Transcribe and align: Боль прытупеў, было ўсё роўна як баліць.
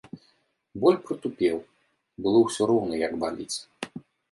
Боль 0.83 0.97
прытупеў, 1.09 1.57
было 2.27 2.39
ўсё 2.47 2.63
роўна 2.73 2.95
як 3.05 3.13
баліць. 3.27 3.57